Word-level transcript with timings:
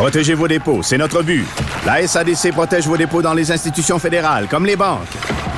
Protégez 0.00 0.32
vos 0.32 0.48
dépôts, 0.48 0.82
c'est 0.82 0.96
notre 0.96 1.22
but. 1.22 1.44
La 1.84 2.06
SADC 2.06 2.52
protège 2.52 2.86
vos 2.86 2.96
dépôts 2.96 3.20
dans 3.20 3.34
les 3.34 3.52
institutions 3.52 3.98
fédérales, 3.98 4.46
comme 4.48 4.64
les 4.64 4.74
banques. 4.74 5.06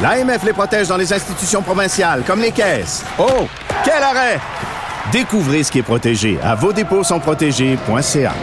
L'AMF 0.02 0.42
les 0.42 0.52
protège 0.52 0.88
dans 0.88 0.96
les 0.96 1.12
institutions 1.12 1.62
provinciales, 1.62 2.24
comme 2.26 2.40
les 2.40 2.50
caisses. 2.50 3.04
Oh, 3.20 3.46
quel 3.84 4.02
arrêt! 4.02 4.40
Découvrez 5.12 5.62
ce 5.62 5.70
qui 5.70 5.78
est 5.78 5.84
protégé 5.84 6.40
à 6.42 6.56
vos 6.56 6.72
dépôts 6.72 7.04
sont 7.04 7.20
protégés.ca. 7.20 8.34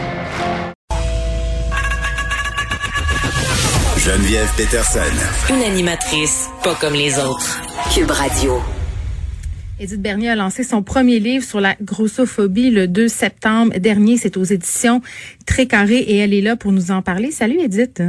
Geneviève 3.98 4.48
Peterson. 4.56 5.00
Une 5.50 5.62
animatrice 5.62 6.48
pas 6.64 6.76
comme 6.76 6.94
les 6.94 7.18
autres. 7.18 7.60
Cube 7.92 8.10
Radio. 8.10 8.62
Edith 9.80 10.02
Bernier 10.02 10.28
a 10.28 10.36
lancé 10.36 10.62
son 10.62 10.82
premier 10.82 11.20
livre 11.20 11.42
sur 11.42 11.58
la 11.58 11.74
grossophobie 11.80 12.70
le 12.70 12.86
2 12.86 13.08
septembre 13.08 13.78
dernier. 13.78 14.18
C'est 14.18 14.36
aux 14.36 14.44
éditions 14.44 15.00
Très 15.46 15.64
Carré 15.64 15.96
et 15.96 16.18
elle 16.18 16.34
est 16.34 16.42
là 16.42 16.54
pour 16.54 16.70
nous 16.70 16.90
en 16.90 17.00
parler. 17.00 17.30
Salut 17.30 17.58
Edith. 17.58 18.02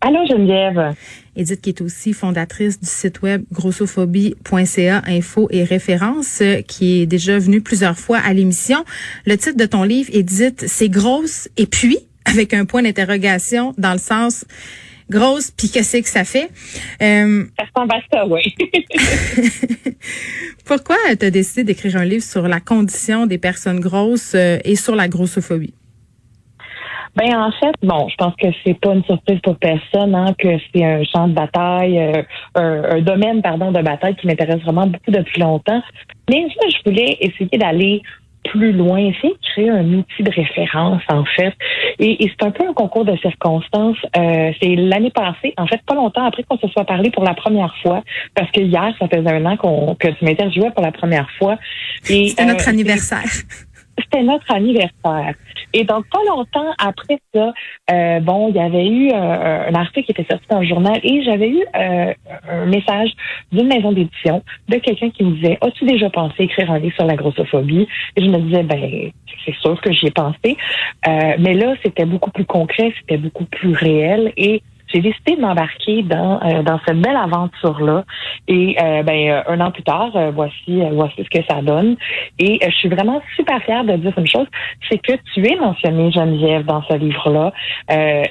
Allô 0.00 0.20
Geneviève. 0.26 0.94
Edith 1.36 1.60
qui 1.60 1.68
est 1.68 1.82
aussi 1.82 2.14
fondatrice 2.14 2.80
du 2.80 2.86
site 2.86 3.20
web 3.20 3.44
grossophobie.ca 3.52 5.02
info 5.06 5.48
et 5.50 5.62
référence 5.62 6.42
qui 6.66 7.02
est 7.02 7.06
déjà 7.06 7.38
venue 7.38 7.60
plusieurs 7.60 7.98
fois 7.98 8.16
à 8.16 8.32
l'émission. 8.32 8.82
Le 9.26 9.36
titre 9.36 9.58
de 9.58 9.66
ton 9.66 9.82
livre 9.82 10.08
Edith, 10.14 10.64
c'est 10.66 10.88
grosse 10.88 11.50
et 11.58 11.66
puis 11.66 11.98
avec 12.24 12.54
un 12.54 12.64
point 12.64 12.82
d'interrogation 12.82 13.74
dans 13.76 13.92
le 13.92 13.98
sens 13.98 14.46
grosse, 15.10 15.50
puis 15.50 15.70
qu'est-ce 15.70 15.98
que 15.98 16.08
ça 16.08 16.24
fait? 16.24 16.50
Euh, 17.02 17.44
ça 17.58 17.64
ressemble 17.64 17.94
à 17.94 18.00
ça, 18.12 18.26
oui. 18.26 18.54
Pourquoi 20.66 20.96
tu 21.18 21.26
as 21.26 21.30
décidé 21.30 21.64
d'écrire 21.64 21.96
un 21.96 22.04
livre 22.04 22.22
sur 22.22 22.46
la 22.46 22.60
condition 22.60 23.26
des 23.26 23.38
personnes 23.38 23.80
grosses 23.80 24.34
euh, 24.34 24.58
et 24.64 24.76
sur 24.76 24.94
la 24.94 25.08
grossophobie? 25.08 25.74
Ben 27.16 27.36
en 27.36 27.50
fait, 27.50 27.74
bon, 27.82 28.08
je 28.08 28.14
pense 28.16 28.34
que 28.36 28.46
c'est 28.64 28.78
pas 28.78 28.94
une 28.94 29.02
surprise 29.02 29.40
pour 29.42 29.56
personne, 29.56 30.14
hein, 30.14 30.34
que 30.38 30.48
c'est 30.72 30.84
un 30.84 31.02
champ 31.04 31.26
de 31.26 31.34
bataille, 31.34 31.98
euh, 31.98 32.22
un, 32.54 33.00
domaine 33.00 33.42
pardon 33.42 33.72
de 33.72 33.82
bataille 33.82 34.14
qui 34.14 34.28
m'intéresse 34.28 34.62
vraiment 34.62 34.86
beaucoup 34.86 35.10
depuis 35.10 35.40
longtemps. 35.40 35.82
Mais 36.30 36.46
je 36.48 36.88
voulais 36.88 37.16
essayer 37.20 37.58
d'aller 37.58 38.02
plus 38.50 38.72
loin, 38.72 38.98
essayer 38.98 39.34
de 39.34 39.48
créer 39.52 39.70
un 39.70 39.92
outil 39.92 40.22
de 40.22 40.30
référence, 40.30 41.02
en 41.08 41.24
fait. 41.24 41.54
Et, 41.98 42.16
c'est 42.20 42.46
un 42.46 42.50
peu 42.50 42.64
un 42.68 42.72
concours 42.72 43.04
de 43.04 43.16
circonstances. 43.16 43.98
Euh, 44.16 44.52
c'est 44.60 44.74
l'année 44.76 45.10
passée, 45.10 45.54
en 45.56 45.66
fait, 45.66 45.80
pas 45.86 45.94
longtemps 45.94 46.24
après 46.24 46.42
qu'on 46.44 46.58
se 46.58 46.68
soit 46.68 46.84
parlé 46.84 47.10
pour 47.10 47.24
la 47.24 47.34
première 47.34 47.74
fois, 47.82 48.02
parce 48.34 48.50
que 48.50 48.60
hier, 48.60 48.94
ça 48.98 49.08
faisait 49.08 49.30
un 49.30 49.44
an 49.46 49.56
qu'on 49.56 49.94
que 49.94 50.08
tu 50.08 50.24
m'interviewais 50.24 50.70
pour 50.70 50.84
la 50.84 50.92
première 50.92 51.28
fois. 51.38 51.58
C'était 52.02 52.44
notre 52.44 52.66
euh, 52.68 52.70
anniversaire. 52.70 53.24
C'était 53.98 54.22
notre 54.22 54.50
anniversaire. 54.52 55.34
Et 55.74 55.84
donc, 55.84 56.06
pas 56.10 56.20
longtemps 56.28 56.72
après 56.78 57.18
ça, 57.34 57.52
euh, 57.90 58.20
bon, 58.20 58.48
il 58.48 58.56
y 58.56 58.60
avait 58.60 58.86
eu 58.86 59.10
euh, 59.10 59.68
un 59.68 59.74
article 59.74 60.06
qui 60.06 60.12
était 60.12 60.26
sorti 60.30 60.46
dans 60.48 60.60
le 60.60 60.66
journal 60.66 60.98
et 61.02 61.22
j'avais 61.22 61.50
eu 61.50 61.62
euh, 61.76 62.12
un 62.48 62.66
message 62.66 63.10
d'une 63.52 63.66
maison 63.66 63.92
d'édition 63.92 64.42
de 64.68 64.76
quelqu'un 64.76 65.10
qui 65.10 65.24
me 65.24 65.34
disait 65.36 65.58
As-tu 65.60 65.84
déjà 65.84 66.08
pensé 66.10 66.44
écrire 66.44 66.70
un 66.70 66.78
livre 66.78 66.94
sur 66.94 67.04
la 67.04 67.16
grossophobie? 67.16 67.86
Et 68.16 68.24
je 68.24 68.30
me 68.30 68.38
disais, 68.38 68.62
ben, 68.62 69.10
c'est 69.44 69.54
sûr 69.56 69.80
que 69.80 69.92
j'y 69.92 70.06
ai 70.06 70.10
pensé. 70.10 70.56
mais 71.06 71.54
là, 71.54 71.74
c'était 71.82 72.06
beaucoup 72.06 72.30
plus 72.30 72.46
concret, 72.46 72.92
c'était 73.00 73.18
beaucoup 73.18 73.44
plus 73.44 73.72
réel 73.72 74.32
et 74.36 74.62
j'ai 74.92 75.00
décidé 75.00 75.36
de 75.36 75.40
m'embarquer 75.40 76.02
dans 76.02 76.40
euh, 76.42 76.62
dans 76.62 76.80
cette 76.86 77.00
belle 77.00 77.16
aventure 77.16 77.80
là 77.80 78.04
et 78.46 78.76
euh, 78.80 79.02
ben 79.02 79.30
euh, 79.30 79.42
un 79.48 79.60
an 79.60 79.70
plus 79.70 79.82
tard 79.82 80.12
voici 80.34 80.80
voici 80.92 81.16
ce 81.18 81.38
que 81.38 81.44
ça 81.48 81.60
donne. 81.62 81.96
Et 82.38 82.58
je 82.64 82.74
suis 82.74 82.88
vraiment 82.88 83.20
super 83.36 83.62
fière 83.62 83.84
de 83.84 83.96
dire 83.96 84.12
une 84.16 84.26
chose 84.26 84.46
c'est 84.88 84.98
que 84.98 85.12
tu 85.34 85.46
es 85.46 85.56
mentionné 85.56 86.10
Geneviève 86.10 86.64
dans 86.64 86.82
ce 86.84 86.94
livre 86.94 87.30
là 87.30 87.52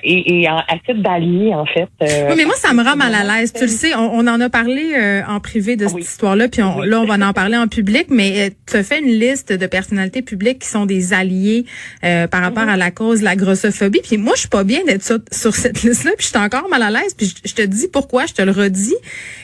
et, 0.04 0.42
et 0.42 0.48
à 0.48 0.64
titre 0.86 1.02
d'allié 1.02 1.54
en 1.54 1.66
fait 1.66 1.88
oui 2.02 2.34
mais 2.36 2.46
moi 2.46 2.56
ça 2.56 2.74
me 2.74 2.84
rend 2.84 2.96
mal 2.96 3.14
à 3.14 3.24
l'aise. 3.24 3.54
Tu 3.54 3.64
le 3.64 3.68
sais 3.68 3.96
on, 3.96 4.28
en 4.28 4.42
a 4.42 4.50
parlé 4.50 5.24
en 5.28 5.40
privé 5.40 5.76
de 5.76 5.88
cette 5.88 6.00
histoire 6.00 6.36
là 6.36 6.48
puis 6.48 6.62
là 6.62 7.00
on 7.02 7.06
va 7.06 7.28
en 7.28 7.34
parler 7.34 7.58
en 7.58 7.68
public 7.68 8.08
mais 8.10 8.52
tu 8.70 8.78
as 8.78 8.84
fait 8.84 9.00
une 9.00 9.20
liste 9.20 9.54
de 9.54 9.68
personnalités 9.68 10.22
publiques 10.22 10.60
qui 10.60 10.68
sont 10.68 10.86
des 10.86 11.14
alliés 11.14 11.66
par 12.02 12.42
rapport 12.42 12.64
mhm. 12.64 12.70
à 12.70 12.78
la 12.78 12.92
cause 12.92 13.20
de 13.20 13.26
la 13.26 13.36
grossophobie. 13.36 14.02
Puis 14.04 14.18
moi 14.18 14.34
je 14.36 14.42
suis 14.42 14.50
pas 14.50 14.64
bien 14.64 14.84
d'être 14.86 15.04
sur, 15.04 15.20
sur 15.32 15.54
cette 15.54 15.84
liste 15.84 16.06
là 16.06 16.12
puis 16.18 16.28
je 16.28 16.34
encore 16.48 16.70
mal 16.70 16.82
à 16.82 16.90
l'aise. 16.90 17.14
Puis 17.16 17.34
je, 17.46 17.54
te 17.54 17.62
dis 17.62 17.88
pourquoi, 17.88 18.26
je 18.26 18.34
te 18.34 18.42
le 18.42 18.52
redis. 18.52 18.96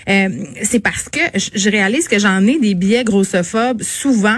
Euh, 0.10 0.30
c'est 0.64 0.80
parce 0.80 1.10
que 1.10 1.20
je, 1.36 1.70
réalise 1.70 2.08
que 2.08 2.20
j'en 2.20 2.46
ai 2.46 2.60
des 2.60 2.74
biais 2.74 3.04
grossophobes 3.04 3.82
souvent 3.82 4.38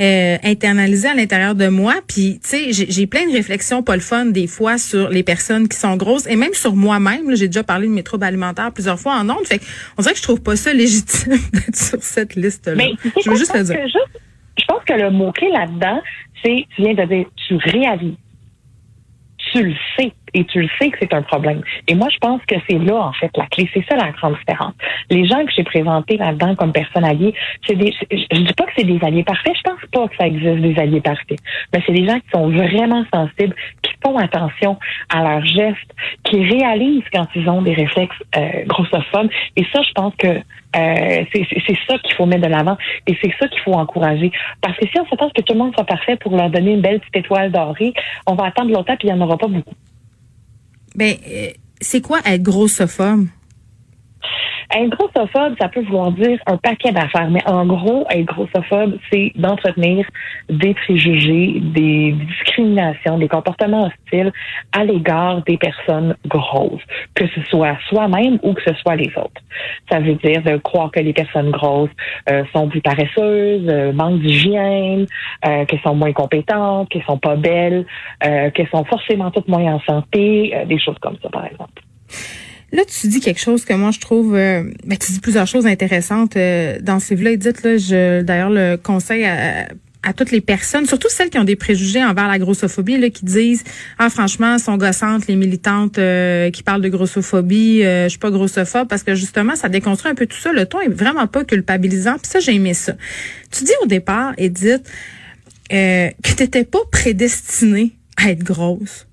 euh, 0.00 0.36
internalisés 0.42 1.08
à 1.08 1.14
l'intérieur 1.14 1.54
de 1.54 1.68
moi. 1.68 1.94
Puis 2.06 2.40
tu 2.42 2.72
sais, 2.72 2.86
j'ai 2.88 3.06
plein 3.06 3.26
de 3.26 3.32
réflexions 3.32 3.82
pas 3.82 3.96
le 3.96 4.02
fun 4.02 4.26
des 4.26 4.46
fois 4.46 4.78
sur 4.78 5.10
les 5.10 5.22
personnes 5.22 5.68
qui 5.68 5.76
sont 5.76 5.96
grosses 5.96 6.26
et 6.26 6.36
même 6.36 6.54
sur 6.54 6.74
moi-même. 6.74 7.34
J'ai 7.36 7.48
déjà 7.48 7.62
parlé 7.62 7.86
de 7.86 7.92
mes 7.92 8.02
troubles 8.02 8.24
alimentaires 8.24 8.72
plusieurs 8.72 8.98
fois 8.98 9.14
en 9.14 9.28
ondes. 9.28 9.46
Fait 9.46 9.60
on 9.98 10.02
dirait 10.02 10.14
que 10.14 10.18
je 10.18 10.24
trouve 10.24 10.42
pas 10.42 10.56
ça 10.56 10.72
légitime 10.72 11.38
d'être 11.52 11.76
sur 11.76 12.02
cette 12.02 12.34
liste-là. 12.34 12.74
Mais 12.76 12.92
je 13.24 13.30
veux 13.30 13.36
juste 13.36 13.54
le 13.54 13.64
dire. 13.64 13.76
je 13.86 14.64
pense 14.66 14.84
que 14.84 14.94
le 14.94 15.10
mot-clé 15.10 15.50
là-dedans, 15.50 16.00
c'est, 16.42 16.66
tu 16.74 16.82
viens 16.82 16.94
de 16.94 17.04
dire, 17.04 17.26
tu 17.46 17.56
réalises. 17.56 18.16
Tu 19.52 19.62
le 19.62 19.74
sais 19.96 20.12
et 20.34 20.44
tu 20.44 20.60
le 20.60 20.68
sais 20.78 20.90
que 20.90 20.98
c'est 21.00 21.14
un 21.14 21.22
problème. 21.22 21.62
Et 21.88 21.94
moi, 21.94 22.08
je 22.12 22.18
pense 22.18 22.40
que 22.46 22.56
c'est 22.68 22.78
là, 22.78 22.96
en 22.96 23.12
fait, 23.12 23.30
la 23.36 23.46
clé. 23.46 23.68
C'est 23.72 23.84
ça 23.88 23.96
la 23.96 24.10
grande 24.10 24.36
différence. 24.36 24.74
Les 25.10 25.26
gens 25.26 25.44
que 25.44 25.52
j'ai 25.56 25.64
présentés 25.64 26.16
là-dedans 26.16 26.54
comme 26.56 26.72
personnes 26.72 27.04
alliées, 27.04 27.34
c'est 27.66 27.76
des, 27.76 27.94
je 28.10 28.36
dis 28.36 28.52
pas 28.54 28.64
que 28.64 28.72
c'est 28.76 28.84
des 28.84 28.98
alliés 29.02 29.24
parfaits. 29.24 29.54
Je 29.56 29.62
pense 29.62 29.80
pas 29.92 30.08
que 30.08 30.16
ça 30.16 30.26
existe 30.26 30.60
des 30.60 30.78
alliés 30.78 31.00
parfaits. 31.00 31.38
Mais 31.72 31.80
c'est 31.86 31.92
des 31.92 32.06
gens 32.06 32.18
qui 32.18 32.28
sont 32.32 32.48
vraiment 32.50 33.04
sensibles, 33.12 33.54
qui 33.82 33.92
font 34.04 34.18
attention 34.18 34.78
à 35.08 35.22
leurs 35.22 35.46
gestes, 35.46 35.94
qui 36.24 36.44
réalisent 36.44 37.04
quand 37.12 37.26
ils 37.34 37.48
ont 37.48 37.62
des 37.62 37.74
réflexes 37.74 38.16
euh, 38.36 38.64
grossophobes. 38.66 39.30
Et 39.56 39.64
ça, 39.72 39.82
je 39.82 39.92
pense 39.92 40.14
que 40.16 40.28
euh, 40.28 41.24
c'est 41.32 41.78
ça 41.88 41.98
qu'il 41.98 42.14
faut 42.14 42.26
mettre 42.26 42.42
de 42.42 42.48
l'avant 42.48 42.76
et 43.06 43.16
c'est 43.22 43.32
ça 43.38 43.46
qu'il 43.48 43.60
faut 43.60 43.74
encourager. 43.74 44.32
Parce 44.60 44.76
que 44.76 44.86
si 44.88 44.98
on 44.98 45.06
s'attend 45.06 45.30
que 45.30 45.42
tout 45.42 45.52
le 45.52 45.58
monde 45.60 45.74
soit 45.74 45.84
parfait 45.84 46.16
pour 46.16 46.36
leur 46.36 46.50
donner 46.50 46.72
une 46.72 46.80
belle 46.80 46.98
petite 47.00 47.16
étoile 47.16 47.52
dorée, 47.52 47.92
on 48.26 48.34
va 48.34 48.46
attendre 48.46 48.72
longtemps 48.72 48.96
puis 48.96 49.08
il 49.08 49.14
n'y 49.14 49.20
en 49.20 49.24
aura 49.24 49.38
pas 49.38 49.46
beaucoup. 49.46 49.74
Ben, 50.94 51.16
euh, 51.26 51.50
c'est 51.80 52.00
quoi 52.00 52.20
être 52.24 52.42
grossophobe? 52.42 53.26
Être 54.72 54.90
grossophobe, 54.90 55.54
ça 55.60 55.68
peut 55.68 55.82
vouloir 55.82 56.12
dire 56.12 56.38
un 56.46 56.56
paquet 56.56 56.92
d'affaires, 56.92 57.30
mais 57.30 57.46
en 57.46 57.66
gros, 57.66 58.06
être 58.10 58.24
grossophobe, 58.24 58.98
c'est 59.12 59.32
d'entretenir 59.36 60.06
des 60.48 60.74
préjugés, 60.74 61.60
des 61.60 62.12
discriminations, 62.12 63.18
des 63.18 63.28
comportements 63.28 63.86
hostiles 63.86 64.32
à 64.72 64.84
l'égard 64.84 65.42
des 65.42 65.56
personnes 65.56 66.16
grosses, 66.26 66.82
que 67.14 67.26
ce 67.28 67.42
soit 67.42 67.76
soi-même 67.88 68.38
ou 68.42 68.54
que 68.54 68.62
ce 68.62 68.74
soit 68.74 68.96
les 68.96 69.10
autres. 69.16 69.40
Ça 69.90 70.00
veut 70.00 70.14
dire 70.14 70.42
de 70.42 70.56
croire 70.56 70.90
que 70.90 71.00
les 71.00 71.12
personnes 71.12 71.50
grosses 71.50 71.90
euh, 72.30 72.44
sont 72.52 72.68
plus 72.68 72.80
paresseuses, 72.80 73.68
euh, 73.68 73.92
manquent 73.92 74.20
d'hygiène, 74.20 75.06
euh, 75.46 75.64
qu'elles 75.64 75.80
sont 75.80 75.94
moins 75.94 76.12
compétentes, 76.12 76.88
qu'elles 76.88 77.04
sont 77.04 77.18
pas 77.18 77.36
belles, 77.36 77.86
euh, 78.24 78.50
qu'elles 78.50 78.68
sont 78.68 78.84
forcément 78.84 79.30
toutes 79.30 79.48
moins 79.48 79.74
en 79.74 79.80
santé, 79.80 80.54
des 80.66 80.78
choses 80.78 80.98
comme 81.00 81.16
ça, 81.22 81.28
par 81.28 81.46
exemple. 81.46 81.82
Là, 82.72 82.82
tu 82.84 83.06
dis 83.08 83.20
quelque 83.20 83.40
chose 83.40 83.64
que 83.64 83.74
moi 83.74 83.90
je 83.90 84.00
trouve, 84.00 84.34
euh, 84.34 84.64
ben, 84.84 84.98
tu 84.98 85.12
dis 85.12 85.20
plusieurs 85.20 85.46
choses 85.46 85.66
intéressantes 85.66 86.36
euh, 86.36 86.78
dans 86.80 86.98
ce 86.98 87.14
livre-là. 87.14 87.32
Edith, 87.32 87.62
là, 87.62 87.76
je 87.76 88.22
d'ailleurs 88.22 88.50
le 88.50 88.76
conseille 88.76 89.24
à, 89.24 89.68
à 90.04 90.12
toutes 90.12 90.30
les 90.30 90.40
personnes, 90.40 90.86
surtout 90.86 91.08
celles 91.08 91.30
qui 91.30 91.38
ont 91.38 91.44
des 91.44 91.56
préjugés 91.56 92.04
envers 92.04 92.28
la 92.28 92.38
grossophobie, 92.38 92.98
là, 92.98 93.10
qui 93.10 93.24
disent 93.24 93.64
ah 93.98 94.10
franchement 94.10 94.58
sont 94.58 94.76
gossantes 94.76 95.26
les 95.26 95.36
militantes 95.36 95.98
euh, 95.98 96.50
qui 96.50 96.62
parlent 96.62 96.82
de 96.82 96.88
grossophobie, 96.88 97.82
euh, 97.82 98.04
je 98.04 98.10
suis 98.10 98.18
pas 98.18 98.30
grossophobe 98.30 98.86
parce 98.88 99.02
que 99.02 99.14
justement 99.14 99.56
ça 99.56 99.68
déconstruit 99.68 100.10
un 100.10 100.14
peu 100.14 100.26
tout 100.26 100.36
ça. 100.36 100.52
Le 100.52 100.66
ton 100.66 100.80
est 100.80 100.88
vraiment 100.88 101.26
pas 101.26 101.44
culpabilisant. 101.44 102.16
Puis 102.18 102.30
ça 102.30 102.40
j'ai 102.40 102.54
aimé 102.54 102.74
ça. 102.74 102.94
Tu 103.50 103.64
dis 103.64 103.72
au 103.82 103.86
départ, 103.86 104.34
Edith, 104.36 104.88
euh, 105.72 106.10
que 106.22 106.32
t'étais 106.34 106.64
pas 106.64 106.80
prédestinée 106.92 107.92
à 108.16 108.30
être 108.30 108.44
grosse. 108.44 109.06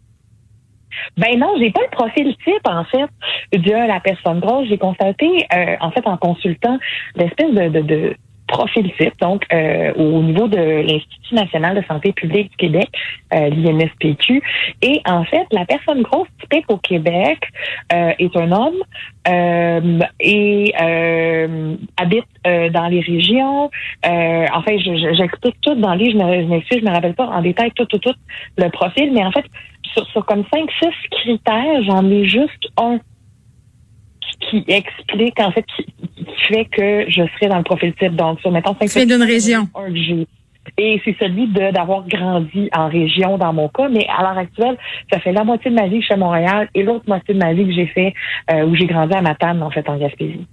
Ben 1.18 1.38
non, 1.38 1.54
j'ai 1.60 1.72
pas 1.72 1.82
le 1.82 1.96
profil 1.96 2.36
type 2.44 2.66
en 2.66 2.84
fait 2.86 3.10
de 3.58 3.72
la 3.72 4.00
personne 4.00 4.40
grosse. 4.40 4.68
J'ai 4.68 4.78
constaté 4.78 5.46
euh, 5.54 5.76
en 5.80 5.92
fait 5.92 6.06
en 6.06 6.18
consultant 6.18 6.78
l'espèce 7.16 7.52
de, 7.54 8.16
profil 8.48 8.92
type, 9.00 9.14
donc 9.22 9.46
euh, 9.54 9.94
au 9.94 10.22
niveau 10.22 10.46
de 10.50 10.58
l'Institut 10.58 11.36
national 11.36 11.74
de 11.74 11.88
santé 11.88 12.12
publique 12.12 12.52
du 12.52 12.58
Québec, 12.58 12.90
euh, 13.34 13.50
l'INSPQ. 13.50 14.44
Et 14.82 15.02
en 15.06 15.24
fait, 15.24 15.48
la 15.54 15.64
personne 15.64 16.02
grosse 16.02 16.28
typique 16.42 16.66
au 16.70 16.76
Québec 16.76 17.40
est 17.92 18.36
un 18.36 18.52
homme 18.52 18.84
et 20.20 20.74
habite 21.96 22.26
dans 22.44 22.88
les 22.88 23.00
régions. 23.00 23.72
enfin, 24.04 24.78
j'explique 25.14 25.56
tout 25.62 25.76
dans 25.76 25.94
les, 25.94 26.12
je 26.12 26.18
m'excuse, 26.18 26.80
je 26.82 26.86
me 26.86 26.92
rappelle 26.92 27.14
pas 27.14 27.28
en 27.28 27.42
détail 27.42 27.72
tout, 27.72 27.86
tout, 27.86 28.00
tout 28.00 28.16
le 28.58 28.68
profil, 28.68 29.14
mais 29.14 29.24
en 29.24 29.32
fait, 29.32 29.46
sur, 29.94 30.06
sur 30.08 30.26
comme 30.26 30.44
cinq, 30.54 30.70
six 30.80 31.10
critères, 31.12 31.84
j'en 31.84 32.10
ai 32.10 32.26
juste 32.26 32.68
un 32.78 33.00
qui 34.50 34.64
explique, 34.68 35.40
en 35.40 35.52
fait, 35.52 35.66
qui, 35.76 35.86
fait 36.48 36.66
que 36.66 37.06
je 37.10 37.24
serai 37.36 37.48
dans 37.48 37.58
le 37.58 37.64
profil 37.64 37.94
type. 37.94 38.16
Donc, 38.16 38.40
sur, 38.42 38.52
mettons, 38.52 38.76
cinq... 38.76 38.90
Tu 38.90 39.06
viens 39.06 39.18
d'une 39.18 39.28
région. 39.28 39.68
Et 40.78 41.02
c'est 41.04 41.16
celui 41.20 41.48
de 41.48 41.72
d'avoir 41.72 42.08
grandi 42.08 42.70
en 42.76 42.88
région 42.88 43.38
dans 43.38 43.52
mon 43.52 43.68
cas, 43.68 43.90
mais 43.90 44.06
à 44.08 44.22
l'heure 44.22 44.38
actuelle, 44.38 44.78
ça 45.12 45.20
fait 45.20 45.32
la 45.32 45.44
moitié 45.44 45.72
de 45.72 45.76
ma 45.76 45.88
vie 45.88 45.96
que 45.96 46.02
je 46.02 46.06
suis 46.06 46.14
à 46.14 46.18
Montréal 46.18 46.70
et 46.76 46.84
l'autre 46.84 47.06
moitié 47.08 47.34
de 47.34 47.40
ma 47.40 47.54
vie 47.54 47.66
que 47.66 47.74
j'ai 47.74 47.88
fait 47.88 48.14
euh, 48.52 48.66
où 48.66 48.76
j'ai 48.76 48.86
grandi 48.86 49.14
à 49.14 49.22
Matane, 49.22 49.62
en 49.64 49.72
fait, 49.72 49.88
en 49.90 49.98
Gaspésie. 49.98 50.46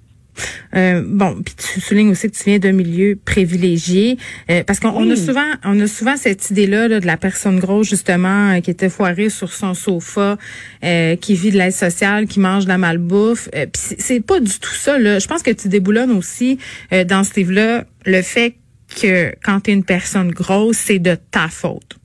Euh, 0.75 1.03
bon, 1.05 1.41
puis 1.43 1.55
tu 1.55 1.81
soulignes 1.81 2.11
aussi 2.11 2.31
que 2.31 2.37
tu 2.37 2.45
viens 2.45 2.59
d'un 2.59 2.73
milieu 2.73 3.19
privilégié, 3.25 4.19
euh, 4.51 4.63
parce 4.65 4.81
qu'on 4.81 5.11
a 5.11 5.17
souvent, 5.17 5.51
on 5.65 5.79
a 5.81 5.87
souvent 5.87 6.17
cette 6.17 6.51
idée-là 6.51 6.89
de 6.89 7.07
la 7.07 7.17
personne 7.17 7.59
grosse 7.59 7.89
justement 7.89 8.53
euh, 8.53 8.61
qui 8.61 8.71
était 8.71 8.89
foirée 8.89 9.31
sur 9.31 9.53
son 9.53 9.75
sofa, 9.75 10.37
qui 11.21 11.35
vit 11.35 11.51
de 11.51 11.59
l'aide 11.59 11.73
sociale, 11.73 12.27
qui 12.27 12.41
mange 12.41 12.65
de 12.65 12.69
la 12.69 12.79
malbouffe. 12.79 13.49
puis 13.53 13.97
c'est 13.99 14.21
pas 14.21 14.41
du 14.41 14.59
tout 14.59 14.75
ça. 14.75 14.99
Là. 14.99 15.19
Je 15.19 15.27
pense 15.27 15.43
que 15.43 15.51
tu 15.51 15.69
déboulonnes 15.69 16.13
aussi 16.13 16.59
dans 16.91 17.25
ce 17.25 17.35
livre-là 17.35 17.85
le 18.05 18.23
fait 18.23 18.55
que 19.01 19.35
quand 19.43 19.61
tu 19.61 19.71
es 19.71 19.75
une 19.75 19.85
personne 19.85 20.31
grosse, 20.31 20.79
c'est 20.79 20.99
de 20.99 21.17
ta 21.31 21.49
faute. 21.49 21.99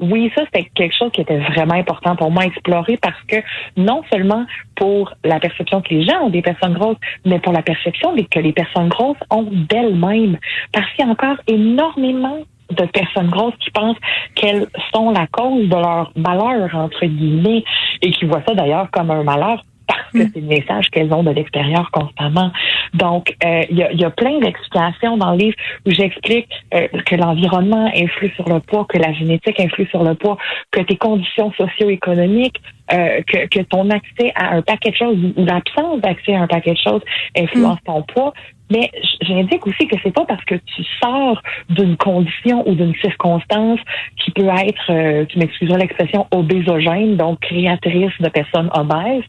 Oui, 0.00 0.30
ça, 0.34 0.42
c'était 0.46 0.68
quelque 0.74 0.94
chose 0.96 1.10
qui 1.12 1.20
était 1.20 1.38
vraiment 1.38 1.74
important 1.74 2.16
pour 2.16 2.30
moi 2.30 2.42
à 2.42 2.46
explorer 2.46 2.96
parce 2.96 3.20
que 3.28 3.36
non 3.76 4.02
seulement 4.12 4.44
pour 4.74 5.14
la 5.24 5.40
perception 5.40 5.80
que 5.80 5.94
les 5.94 6.04
gens 6.04 6.22
ont 6.22 6.30
des 6.30 6.42
personnes 6.42 6.74
grosses, 6.74 6.98
mais 7.24 7.38
pour 7.38 7.52
la 7.52 7.62
perception 7.62 8.14
que 8.14 8.40
les 8.40 8.52
personnes 8.52 8.88
grosses 8.88 9.18
ont 9.30 9.48
d'elles-mêmes. 9.50 10.38
Parce 10.72 10.90
qu'il 10.92 11.04
y 11.04 11.08
a 11.08 11.10
encore 11.10 11.36
énormément 11.46 12.40
de 12.70 12.86
personnes 12.86 13.28
grosses 13.28 13.56
qui 13.60 13.70
pensent 13.70 13.98
qu'elles 14.34 14.66
sont 14.92 15.10
la 15.10 15.26
cause 15.26 15.68
de 15.68 15.76
leur 15.76 16.12
malheur, 16.16 16.74
entre 16.74 17.04
guillemets, 17.06 17.62
et 18.02 18.10
qui 18.10 18.24
voient 18.24 18.42
ça 18.46 18.54
d'ailleurs 18.54 18.90
comme 18.90 19.10
un 19.10 19.22
malheur 19.22 19.64
parce 19.86 20.10
que 20.12 20.18
mm. 20.18 20.30
c'est 20.32 20.40
le 20.40 20.46
message 20.46 20.90
qu'elles 20.90 21.12
ont 21.12 21.22
de 21.22 21.30
l'extérieur 21.30 21.90
constamment. 21.90 22.50
Donc, 22.94 23.34
euh, 23.44 23.62
il 23.70 23.76
y, 23.76 24.04
a, 24.04 24.10
plein 24.10 24.38
d'explications 24.38 25.16
dans 25.16 25.32
le 25.32 25.38
livre 25.38 25.56
où 25.84 25.90
j'explique 25.90 26.48
euh, 26.72 26.86
que 27.04 27.16
l'environnement 27.16 27.90
influe 27.94 28.32
sur 28.36 28.48
le 28.48 28.60
poids, 28.60 28.86
que 28.88 28.98
la 28.98 29.12
génétique 29.12 29.58
influe 29.58 29.86
sur 29.86 30.04
le 30.04 30.14
poids, 30.14 30.38
que 30.70 30.80
tes 30.80 30.96
conditions 30.96 31.52
socio-économiques, 31.52 32.60
euh, 32.92 33.22
que, 33.26 33.46
que 33.48 33.60
ton 33.62 33.90
accès 33.90 34.32
à 34.36 34.54
un 34.54 34.62
paquet 34.62 34.90
de 34.90 34.96
choses 34.96 35.16
ou 35.36 35.44
l'absence 35.44 36.00
d'accès 36.00 36.34
à 36.34 36.42
un 36.42 36.46
paquet 36.46 36.72
de 36.72 36.78
choses 36.78 37.02
influence 37.36 37.78
mm. 37.78 37.86
ton 37.86 38.02
poids. 38.02 38.32
Mais 38.70 38.90
j'indique 39.20 39.66
aussi 39.66 39.86
que 39.86 39.96
c'est 40.02 40.12
pas 40.12 40.24
parce 40.24 40.44
que 40.44 40.54
tu 40.54 40.84
sors 41.02 41.40
d'une 41.68 41.96
condition 41.96 42.66
ou 42.68 42.74
d'une 42.74 42.94
circonstance 42.96 43.78
qui 44.22 44.30
peut 44.30 44.48
être, 44.48 44.90
euh, 44.90 45.24
tu 45.26 45.38
m'excuseras 45.38 45.78
l'expression, 45.78 46.26
obésogène, 46.30 47.16
donc 47.16 47.40
créatrice 47.40 48.12
de 48.20 48.28
personnes 48.28 48.70
obèses, 48.74 49.24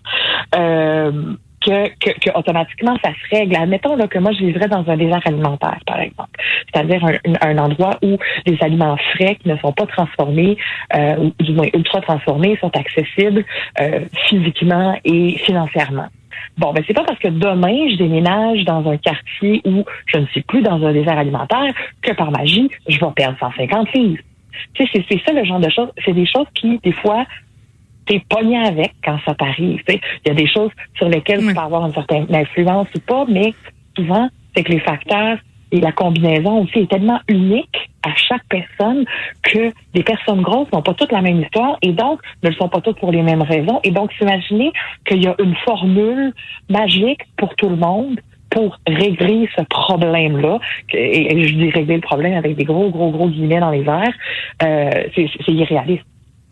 euh, 0.55 1.35
que, 1.65 2.19
que, 2.19 2.37
automatiquement 2.37 2.97
ça 3.03 3.11
se 3.11 3.35
règle. 3.35 3.55
Admettons 3.55 3.95
là, 3.95 4.07
que 4.07 4.19
moi 4.19 4.31
je 4.31 4.45
vivrais 4.45 4.67
dans 4.67 4.87
un 4.87 4.97
désert 4.97 5.21
alimentaire, 5.25 5.79
par 5.85 5.99
exemple, 5.99 6.29
c'est-à-dire 6.71 7.03
un, 7.05 7.49
un, 7.49 7.57
endroit 7.57 7.97
où 8.03 8.17
les 8.45 8.57
aliments 8.61 8.97
frais 9.13 9.35
qui 9.41 9.49
ne 9.49 9.57
sont 9.57 9.71
pas 9.71 9.85
transformés, 9.85 10.57
euh, 10.95 11.15
ou 11.17 11.43
du 11.43 11.53
moins 11.53 11.67
ultra 11.73 12.01
transformés, 12.01 12.57
sont 12.61 12.71
accessibles 12.75 13.43
euh, 13.79 14.01
physiquement 14.27 14.97
et 15.03 15.37
financièrement. 15.45 16.07
Bon, 16.57 16.71
ben 16.71 16.83
c'est 16.87 16.93
pas 16.93 17.03
parce 17.03 17.19
que 17.19 17.27
demain 17.27 17.89
je 17.89 17.97
déménage 17.97 18.63
dans 18.63 18.89
un 18.89 18.97
quartier 18.97 19.61
où 19.65 19.83
je 20.05 20.17
ne 20.17 20.25
suis 20.27 20.41
plus 20.41 20.61
dans 20.61 20.85
un 20.85 20.93
désert 20.93 21.17
alimentaire 21.17 21.73
que 22.01 22.13
par 22.13 22.31
magie 22.31 22.69
je 22.87 22.99
vais 22.99 23.11
perdre 23.15 23.37
150 23.39 23.93
livres. 23.93 24.23
Tu 24.73 24.85
sais, 24.87 25.05
c'est 25.09 25.21
ça 25.25 25.33
le 25.33 25.43
genre 25.43 25.59
de 25.59 25.69
choses. 25.69 25.89
C'est 26.05 26.13
des 26.13 26.25
choses 26.25 26.47
qui, 26.53 26.79
des 26.79 26.91
fois, 26.91 27.25
t'es 28.05 28.21
pogné 28.29 28.57
avec 28.57 28.93
quand 29.03 29.17
ça 29.25 29.33
t'arrive. 29.33 29.81
Il 29.87 29.99
y 30.27 30.31
a 30.31 30.33
des 30.33 30.47
choses 30.47 30.71
sur 30.95 31.09
lesquelles 31.09 31.45
tu 31.45 31.53
peux 31.53 31.59
avoir 31.59 31.85
une 31.85 31.93
certaine 31.93 32.33
influence 32.33 32.87
ou 32.95 32.99
pas, 32.99 33.25
mais 33.27 33.53
souvent, 33.95 34.29
c'est 34.55 34.63
que 34.63 34.71
les 34.71 34.79
facteurs 34.79 35.37
et 35.71 35.81
la 35.81 35.91
combinaison 35.91 36.63
aussi 36.63 36.79
est 36.79 36.89
tellement 36.89 37.19
unique 37.27 37.89
à 38.03 38.15
chaque 38.15 38.43
personne 38.49 39.05
que 39.41 39.71
des 39.93 40.03
personnes 40.03 40.41
grosses 40.41 40.71
n'ont 40.71 40.83
pas 40.83 40.93
toutes 40.93 41.11
la 41.11 41.21
même 41.21 41.41
histoire 41.41 41.77
et 41.81 41.91
donc 41.91 42.21
ne 42.43 42.49
le 42.49 42.55
sont 42.55 42.69
pas 42.69 42.81
toutes 42.81 42.99
pour 42.99 43.11
les 43.11 43.23
mêmes 43.23 43.41
raisons. 43.41 43.79
Et 43.83 43.91
donc, 43.91 44.13
s'imaginer 44.13 44.71
qu'il 45.05 45.23
y 45.23 45.27
a 45.27 45.35
une 45.39 45.55
formule 45.65 46.33
magique 46.69 47.21
pour 47.37 47.55
tout 47.55 47.69
le 47.69 47.75
monde 47.75 48.19
pour 48.51 48.77
régler 48.87 49.49
ce 49.57 49.63
problème-là, 49.63 50.59
et, 50.93 51.45
je 51.45 51.55
dis 51.55 51.69
régler 51.71 51.95
le 51.95 52.01
problème 52.01 52.35
avec 52.35 52.55
des 52.55 52.63
gros, 52.63 52.89
gros, 52.89 53.11
gros 53.11 53.27
guillemets 53.27 53.59
dans 53.59 53.71
les 53.71 53.83
airs, 53.83 54.13
euh, 54.63 55.03
c'est 55.13 55.51
irréaliste. 55.51 56.05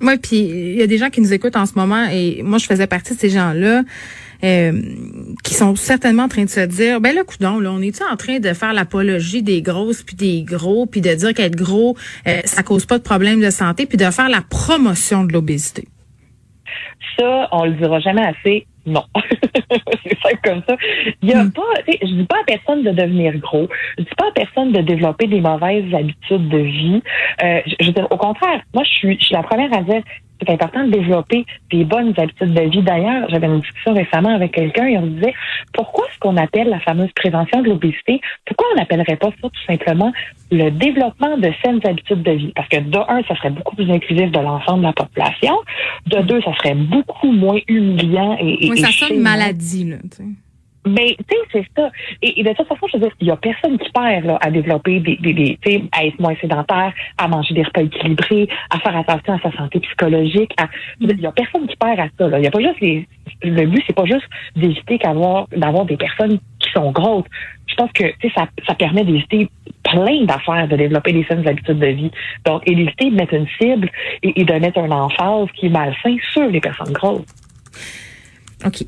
Oui, 0.04 0.18
puis 0.18 0.38
il 0.38 0.76
y 0.76 0.82
a 0.82 0.88
des 0.88 0.98
gens 0.98 1.10
qui 1.10 1.22
nous 1.22 1.34
écoutent 1.34 1.56
en 1.56 1.66
ce 1.66 1.74
moment 1.76 2.06
et 2.12 2.44
moi 2.44 2.58
je 2.58 2.66
faisais 2.66 2.88
partie 2.88 3.16
de 3.16 3.20
ces 3.20 3.30
gens-là. 3.30 3.84
Euh, 4.44 4.74
qui 5.42 5.54
sont 5.54 5.74
certainement 5.78 6.24
en 6.24 6.28
train 6.28 6.44
de 6.44 6.50
se 6.50 6.60
dire 6.60 7.00
ben 7.00 7.16
là 7.16 7.24
coudon 7.24 7.62
là 7.62 7.72
on 7.72 7.82
est 7.82 8.02
en 8.02 8.18
train 8.18 8.40
de 8.40 8.52
faire 8.52 8.74
l'apologie 8.74 9.42
des 9.42 9.62
grosses 9.62 10.04
puis 10.04 10.18
des 10.18 10.44
gros 10.44 10.86
puis 10.86 11.00
de 11.00 11.14
dire 11.16 11.34
qu'être 11.34 11.56
gros 11.56 11.96
euh, 12.28 12.42
ça 12.44 12.62
cause 12.62 12.86
pas 12.86 12.98
de 12.98 13.04
problème 13.04 13.40
de 13.40 13.50
santé 13.50 13.86
puis 13.86 13.98
de 13.98 14.04
faire 14.04 14.28
la 14.28 14.42
promotion 14.42 15.24
de 15.24 15.32
l'obésité? 15.32 15.88
Ça 17.18 17.48
on 17.54 17.64
le 17.64 17.76
dira 17.76 18.02
jamais 18.02 18.26
assez 18.26 18.68
non. 18.86 19.06
c'est 20.04 20.20
simple 20.22 20.40
comme 20.44 20.62
ça. 20.68 20.76
Il 21.22 21.30
y 21.30 21.34
a 21.34 21.44
hmm. 21.44 21.52
pas, 21.52 21.62
je 21.88 22.06
dis 22.06 22.26
pas 22.26 22.40
à 22.42 22.44
personne 22.46 22.84
de 22.84 22.92
devenir 22.92 23.38
gros. 23.38 23.68
Je 23.98 24.04
dis 24.04 24.16
pas 24.18 24.28
à 24.28 24.32
personne 24.32 24.72
de 24.72 24.82
développer 24.82 25.28
des 25.28 25.42
mauvaises 25.42 25.94
habitudes 25.94 26.50
de 26.50 26.58
vie. 26.58 27.02
Euh, 27.44 27.62
je, 27.66 27.86
je, 27.86 28.02
au 28.10 28.18
contraire, 28.18 28.62
moi, 28.74 28.84
je 28.84 28.92
suis, 28.92 29.20
je 29.20 29.26
suis 29.26 29.36
la 29.36 29.44
première 29.44 29.74
à 29.74 29.82
dire 29.82 30.04
c'est 30.46 30.54
important 30.54 30.86
de 30.86 30.92
développer 30.92 31.46
des 31.72 31.84
bonnes 31.84 32.14
habitudes 32.18 32.54
de 32.54 32.62
vie. 32.62 32.82
D'ailleurs, 32.82 33.30
j'avais 33.30 33.48
une 33.48 33.62
discussion 33.62 33.94
récemment 33.94 34.36
avec 34.36 34.52
quelqu'un 34.54 34.86
et 34.88 34.98
on 34.98 35.08
disait 35.08 35.34
pourquoi 35.74 36.06
ce 36.14 36.20
qu'on 36.20 36.38
appelle 36.38 36.70
la 36.70 36.80
fameuse 36.80 37.12
prévention 37.16 37.62
de 37.62 37.70
l'obésité, 37.70 38.22
pourquoi 38.46 38.68
on 38.74 38.78
n'appellerait 38.78 39.18
pas 39.18 39.30
ça 39.42 39.50
tout 39.50 39.66
simplement 39.68 40.12
le 40.52 40.70
développement 40.70 41.38
de 41.38 41.52
saines 41.64 41.82
habitudes 41.86 42.24
de 42.24 42.32
vie? 42.32 42.54
Parce 42.56 42.68
que 42.70 42.80
de 42.80 42.98
un, 42.98 43.24
ça 43.28 43.36
serait 43.36 43.50
beaucoup 43.50 43.76
plus 43.76 43.90
inclusif 43.92 44.32
de 44.32 44.40
l'ensemble 44.40 44.82
de 44.82 44.88
la 44.88 44.94
population. 44.94 45.56
De 46.08 46.22
deux, 46.22 46.42
ça 46.42 46.54
serait 46.56 46.76
beaucoup 46.76 47.32
moins 47.32 47.60
humiliant 47.68 48.38
et, 48.40 48.70
oui, 48.70 48.78
ça 48.78 48.92
sonne 48.92 49.20
maladie, 49.20 49.90
là. 49.90 49.98
Mais 50.86 51.16
tu 51.18 51.26
sais, 51.30 51.38
c'est 51.52 51.82
ça. 51.82 51.90
Et, 52.22 52.44
de 52.44 52.50
toute 52.50 52.68
façon, 52.68 52.88
je 52.92 52.98
veux 52.98 53.04
dire, 53.04 53.16
il 53.22 53.28
y 53.28 53.32
a 53.32 53.38
personne 53.38 53.78
qui 53.78 53.90
perd 53.92 54.26
là, 54.26 54.38
à 54.42 54.52
développer 54.52 55.00
des, 55.00 55.16
des, 55.18 55.34
des 55.34 55.58
tu 55.62 55.72
sais, 55.72 55.84
à 55.92 56.06
être 56.06 56.20
moins 56.20 56.36
sédentaire, 56.42 56.94
à 57.18 57.28
manger 57.28 57.54
des 57.54 57.64
repas 57.64 57.82
équilibrés, 57.82 58.50
à 58.70 58.80
faire 58.80 58.96
attention 58.98 59.34
à 59.34 59.40
sa 59.40 59.58
santé 59.58 59.80
psychologique. 59.80 60.54
il 61.00 61.20
y 61.20 61.26
a 61.26 61.32
personne 61.32 61.68
qui 61.68 61.76
perd 61.78 62.00
à 62.00 62.08
ça. 62.18 62.28
Là. 62.28 62.40
Il 62.40 62.44
y 62.44 62.48
a 62.48 62.52
pas 62.52 62.62
juste 62.62 62.80
les. 62.82 63.08
Le 63.42 63.66
but, 63.66 63.84
c'est 63.88 63.96
pas 63.96 64.06
juste 64.06 64.28
d'éviter 64.56 64.98
d'avoir 64.98 65.86
des 65.86 65.98
personnes 65.98 66.40
qui 66.60 66.72
sont 66.72 66.92
grosses. 66.92 67.26
Je 67.68 67.76
pense 67.76 67.92
que 67.94 68.04
tu 68.04 68.28
sais, 68.28 68.34
ça, 68.36 68.48
ça 68.68 68.76
permet 68.76 69.04
d'éviter 69.04 69.50
plein 69.84 70.26
d'affaires 70.26 70.68
de 70.68 70.76
développer 70.76 71.14
des 71.14 71.24
saines 71.26 71.48
habitudes 71.48 71.80
de 71.80 71.88
vie. 71.88 72.12
Donc, 72.46 72.62
et 72.66 72.76
d'éviter 72.76 73.10
de 73.10 73.16
mettre 73.16 73.34
une 73.34 73.48
cible 73.60 73.90
et, 74.22 74.42
et 74.42 74.44
de 74.44 74.54
mettre 74.54 74.80
un 74.80 74.92
emphase 74.92 75.48
qui 75.56 75.68
est 75.68 75.70
malsain 75.70 76.16
sur 76.32 76.48
les 76.48 76.60
personnes 76.60 76.94
grosses. 76.94 77.26
OK. 78.66 78.86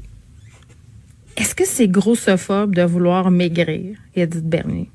Est-ce 1.57 1.63
que 1.63 1.73
c'est 1.73 1.87
grossophobe 1.87 2.75
de 2.75 2.81
vouloir 2.81 3.31
maigrir, 3.31 3.95
Edith 4.13 4.43
Bernier? 4.43 4.89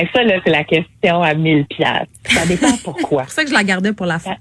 Et 0.00 0.06
ça, 0.14 0.24
là, 0.24 0.40
c'est 0.42 0.50
la 0.50 0.64
question 0.64 1.22
à 1.22 1.34
1000 1.34 1.66
piastres. 1.66 2.08
Ça 2.24 2.46
dépend 2.46 2.74
pourquoi. 2.84 3.24
c'est 3.24 3.26
pour 3.26 3.32
ça 3.32 3.42
que 3.44 3.50
je 3.50 3.54
la 3.54 3.64
gardais 3.64 3.92
pour 3.92 4.06
la 4.06 4.18
fin. 4.18 4.36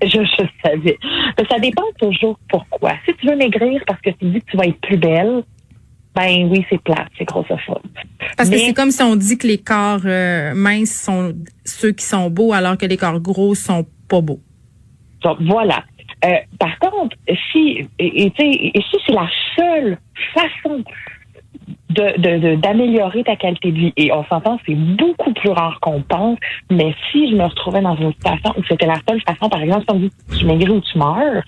Je, 0.00 0.08
je 0.08 0.44
savais. 0.64 0.98
ça 1.46 1.58
dépend 1.58 1.84
toujours 1.98 2.38
pourquoi. 2.48 2.92
Si 3.06 3.14
tu 3.16 3.26
veux 3.26 3.36
maigrir 3.36 3.82
parce 3.86 4.00
que 4.00 4.10
tu 4.10 4.30
dis 4.30 4.40
que 4.40 4.50
tu 4.52 4.56
vas 4.56 4.64
être 4.64 4.80
plus 4.80 4.96
belle, 4.96 5.42
ben 6.14 6.48
oui, 6.50 6.64
c'est 6.70 6.80
plat, 6.82 7.06
c'est 7.18 7.26
grossophobe. 7.26 7.82
Parce 8.38 8.48
que 8.48 8.56
c'est 8.56 8.72
comme 8.72 8.92
si 8.92 9.02
on 9.02 9.14
dit 9.14 9.36
que 9.36 9.46
les 9.46 9.58
corps 9.58 10.00
euh, 10.06 10.54
minces 10.54 11.02
sont 11.02 11.34
ceux 11.66 11.92
qui 11.92 12.06
sont 12.06 12.30
beaux 12.30 12.54
alors 12.54 12.78
que 12.78 12.86
les 12.86 12.96
corps 12.96 13.20
gros 13.20 13.54
sont 13.54 13.86
pas 14.08 14.22
beaux. 14.22 14.40
Donc, 15.22 15.36
voilà. 15.42 15.84
Euh, 16.24 16.36
par 16.58 16.78
contre, 16.78 17.16
si, 17.50 17.88
et, 17.98 18.32
si 18.36 18.96
c'est 19.06 19.12
la 19.12 19.28
seule 19.56 19.98
façon 20.34 20.84
de, 21.90 22.54
d'améliorer 22.56 23.24
ta 23.24 23.36
qualité 23.36 23.70
de 23.70 23.76
vie. 23.76 23.92
Et 23.96 24.12
on 24.12 24.24
s'entend, 24.24 24.58
c'est 24.66 24.74
beaucoup 24.74 25.32
plus 25.32 25.50
rare 25.50 25.78
qu'on 25.80 26.00
pense, 26.02 26.38
mais 26.70 26.94
si 27.10 27.30
je 27.30 27.36
me 27.36 27.44
retrouvais 27.44 27.80
dans 27.80 27.96
une 27.96 28.12
situation 28.12 28.54
où 28.56 28.62
c'était 28.68 28.86
la 28.86 28.98
seule 29.08 29.20
façon, 29.22 29.48
par 29.48 29.60
exemple, 29.60 29.84
si 29.88 29.94
on 29.94 29.98
dit 29.98 30.12
tu 30.38 30.46
maigris 30.46 30.70
ou 30.70 30.80
tu 30.80 30.98
meurs, 30.98 31.42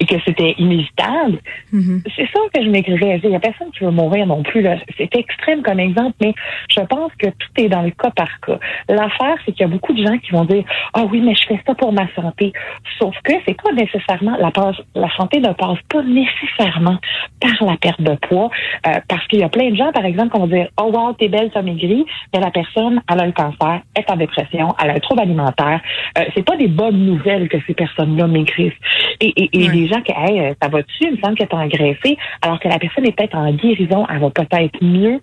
et 0.00 0.06
que 0.06 0.16
c'était 0.24 0.54
inévitable, 0.58 1.38
mm-hmm. 1.72 2.02
c'est 2.16 2.28
ça 2.32 2.40
que 2.54 2.62
je 2.62 2.68
m'écrirais. 2.68 3.20
Il 3.22 3.30
n'y 3.30 3.36
a 3.36 3.40
personne 3.40 3.70
qui 3.72 3.84
veut 3.84 3.90
mourir 3.90 4.26
non 4.26 4.42
plus. 4.42 4.66
C'est 4.96 5.14
extrême 5.14 5.62
comme 5.62 5.80
exemple, 5.80 6.14
mais 6.20 6.34
je 6.70 6.80
pense 6.80 7.12
que 7.18 7.28
tout 7.28 7.48
est 7.58 7.68
dans 7.68 7.82
le 7.82 7.90
cas 7.90 8.10
par 8.10 8.40
cas. 8.40 8.58
L'affaire, 8.88 9.36
c'est 9.44 9.52
qu'il 9.52 9.62
y 9.62 9.64
a 9.64 9.68
beaucoup 9.68 9.92
de 9.92 10.04
gens 10.04 10.18
qui 10.18 10.32
vont 10.32 10.44
dire 10.44 10.64
Ah 10.94 11.04
oui, 11.10 11.20
mais 11.20 11.34
je 11.34 11.46
fais 11.46 11.60
ça 11.66 11.74
pour 11.74 11.92
ma 11.92 12.06
santé. 12.14 12.52
Sauf 12.98 13.14
que 13.22 13.32
c'est 13.46 13.60
pas 13.60 13.72
nécessairement 13.72 14.36
la 14.38 14.50
la 14.94 15.08
santé 15.16 15.40
ne 15.40 15.52
passe 15.52 15.78
pas 15.88 16.02
nécessairement 16.02 16.98
par 17.40 17.68
la 17.68 17.76
perte 17.76 18.00
de 18.00 18.14
poids. 18.14 18.50
Euh, 18.86 18.92
parce 19.08 19.26
qu'il 19.28 19.40
y 19.40 19.42
a 19.42 19.48
plein 19.48 19.70
de 19.70 19.76
gens, 19.76 19.92
par 19.92 20.04
exemple, 20.04 20.32
qui 20.32 20.38
vont 20.38 20.46
dire 20.46 20.68
Oh 20.80 20.90
wow, 20.92 21.12
t'es 21.12 21.28
belle, 21.28 21.50
t'as 21.52 21.62
maigri, 21.62 22.04
mais 22.32 22.40
la 22.40 22.50
personne 22.50 23.00
elle 23.10 23.20
a 23.20 23.24
un 23.24 23.32
cancer, 23.32 23.80
est 23.96 24.10
en 24.10 24.16
dépression, 24.16 24.74
elle 24.82 24.90
a 24.90 24.94
un 24.94 24.98
trouble 24.98 25.20
alimentaire. 25.20 25.80
Euh, 26.18 26.24
c'est 26.34 26.44
pas 26.44 26.56
des 26.56 26.68
bonnes 26.68 27.04
nouvelles 27.04 27.48
que 27.48 27.58
ces 27.66 27.74
personnes-là 27.74 28.26
maigrissent. 28.26 28.72
Et, 29.20 29.32
et, 29.36 29.64
et 29.64 29.68
les 29.78 29.88
gens 29.88 30.00
qui, 30.02 30.12
hey, 30.12 30.40
euh, 30.40 30.54
ça 30.60 30.68
va-tu? 30.68 31.04
Il 31.04 31.12
me 31.12 31.16
semble 31.18 31.36
qu'elle 31.36 31.48
est 31.48 31.54
engraissée, 31.54 32.16
alors 32.42 32.58
que 32.60 32.68
la 32.68 32.78
personne 32.78 33.06
est 33.06 33.12
peut-être 33.12 33.36
en 33.36 33.52
guérison, 33.52 34.06
elle 34.10 34.18
va 34.18 34.30
peut-être 34.30 34.82
mieux. 34.82 35.20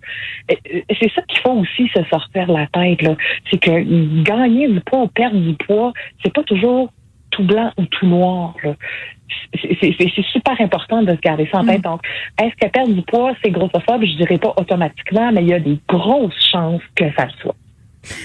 Euh, 0.50 0.54
euh, 0.74 0.80
c'est 1.00 1.10
ça 1.12 1.22
qu'il 1.28 1.40
faut 1.40 1.52
aussi 1.52 1.88
se 1.94 2.02
sortir 2.04 2.50
la 2.50 2.66
tête, 2.66 3.02
là. 3.02 3.16
C'est 3.50 3.58
que 3.58 4.22
gagner 4.22 4.68
du 4.68 4.80
poids 4.80 5.02
ou 5.02 5.08
perdre 5.08 5.38
du 5.38 5.54
poids, 5.54 5.92
c'est 6.22 6.32
pas 6.32 6.42
toujours 6.42 6.90
tout 7.30 7.44
blanc 7.44 7.70
ou 7.76 7.84
tout 7.86 8.06
noir. 8.06 8.54
C'est 9.52 10.26
super 10.32 10.60
important 10.60 11.02
de 11.02 11.12
se 11.12 11.20
garder 11.20 11.48
ça 11.52 11.58
en 11.58 11.64
tête. 11.64 11.80
Mm. 11.80 11.82
Donc, 11.82 12.00
est-ce 12.40 12.54
que 12.54 12.70
perdre 12.70 12.92
du 12.92 13.02
poids, 13.02 13.32
c'est 13.42 13.50
grossophobe? 13.50 14.04
Je 14.04 14.16
dirais 14.16 14.38
pas 14.38 14.54
automatiquement, 14.56 15.32
mais 15.32 15.42
il 15.42 15.48
y 15.48 15.54
a 15.54 15.60
des 15.60 15.78
grosses 15.88 16.50
chances 16.50 16.82
que 16.94 17.04
ça 17.16 17.26
le 17.26 17.32
soit. 17.40 17.56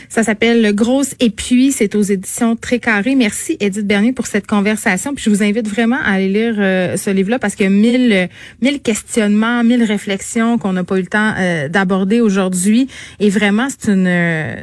Ça 0.09 0.23
s'appelle 0.23 0.73
Grosse 0.75 1.15
Épuis. 1.19 1.71
C'est 1.71 1.95
aux 1.95 2.01
éditions 2.01 2.55
Très 2.55 2.79
Carré. 2.79 3.15
Merci, 3.15 3.57
Edith 3.59 3.87
Bernier, 3.87 4.13
pour 4.13 4.27
cette 4.27 4.47
conversation. 4.47 5.13
Puis 5.13 5.23
je 5.23 5.29
vous 5.29 5.43
invite 5.43 5.67
vraiment 5.67 5.97
à 6.03 6.13
aller 6.13 6.29
lire 6.29 6.55
euh, 6.57 6.97
ce 6.97 7.09
livre-là 7.09 7.39
parce 7.39 7.59
a 7.59 7.69
mille, 7.69 8.29
mille 8.61 8.81
questionnements, 8.81 9.63
mille 9.63 9.83
réflexions 9.83 10.57
qu'on 10.57 10.73
n'a 10.73 10.83
pas 10.83 10.97
eu 10.97 11.01
le 11.01 11.07
temps 11.07 11.33
euh, 11.37 11.67
d'aborder 11.69 12.21
aujourd'hui. 12.21 12.87
Et 13.19 13.29
vraiment, 13.29 13.67
c'est 13.69 13.91
une, 13.91 14.09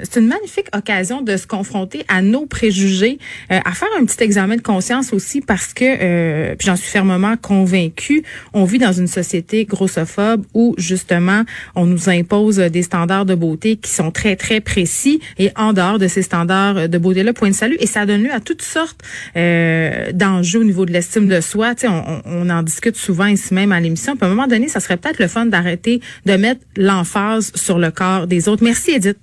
c'est 0.02 0.20
une 0.20 0.26
magnifique 0.26 0.66
occasion 0.76 1.22
de 1.22 1.36
se 1.36 1.46
confronter 1.46 2.04
à 2.08 2.22
nos 2.22 2.46
préjugés, 2.46 3.18
euh, 3.52 3.58
à 3.64 3.72
faire 3.72 3.88
un 3.98 4.04
petit 4.04 4.22
examen 4.22 4.56
de 4.56 4.62
conscience 4.62 5.12
aussi 5.12 5.40
parce 5.40 5.72
que, 5.72 6.54
puis 6.54 6.66
j'en 6.66 6.76
suis 6.76 6.90
fermement 6.90 7.36
convaincue, 7.36 8.22
on 8.52 8.64
vit 8.64 8.78
dans 8.78 8.92
une 8.92 9.06
société 9.06 9.64
grossophobe 9.64 10.44
où 10.54 10.74
justement 10.78 11.44
on 11.74 11.86
nous 11.86 12.08
impose 12.08 12.56
des 12.56 12.82
standards 12.82 13.26
de 13.26 13.34
beauté 13.34 13.76
qui 13.76 13.90
sont 13.90 14.10
très, 14.10 14.36
très 14.36 14.60
précis 14.60 15.07
et 15.38 15.50
en 15.56 15.72
dehors 15.72 15.98
de 15.98 16.08
ces 16.08 16.22
standards 16.22 16.88
de 16.88 16.98
beauté-là, 16.98 17.32
point 17.32 17.50
de 17.50 17.54
salut. 17.54 17.76
Et 17.80 17.86
ça 17.86 18.06
donne 18.06 18.22
lieu 18.22 18.32
à 18.32 18.40
toutes 18.40 18.62
sortes 18.62 19.00
euh, 19.36 20.12
d'enjeux 20.12 20.60
au 20.60 20.64
niveau 20.64 20.86
de 20.86 20.92
l'estime 20.92 21.28
de 21.28 21.40
soi. 21.40 21.74
On, 21.84 22.22
on, 22.24 22.50
en 22.50 22.62
discute 22.62 22.96
souvent 22.96 23.26
ici 23.26 23.54
même 23.54 23.72
à 23.72 23.80
l'émission. 23.80 24.16
Puis 24.16 24.24
à 24.24 24.26
un 24.26 24.34
moment 24.34 24.46
donné, 24.46 24.68
ça 24.68 24.80
serait 24.80 24.96
peut-être 24.96 25.18
le 25.18 25.28
fun 25.28 25.46
d'arrêter 25.46 26.00
de 26.26 26.34
mettre 26.34 26.60
l'emphase 26.76 27.52
sur 27.54 27.78
le 27.78 27.90
corps 27.90 28.26
des 28.26 28.48
autres. 28.48 28.64
Merci, 28.64 28.92
Edith. 28.92 29.18